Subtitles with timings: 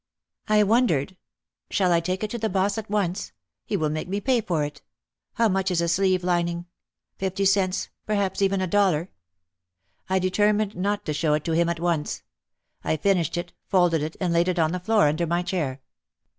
[0.47, 1.15] I wondered:
[1.69, 3.33] "Shall I take it to the boss at once?
[3.67, 4.81] He will make me pay for it.
[5.33, 6.65] How much is a sleeve lining?
[7.19, 9.09] Fifty cents, perhaps even a dollar."
[10.09, 12.23] I deter mined not to show it to him at once.
[12.83, 15.81] I finished it, folded it and laid it on the floor under my chair.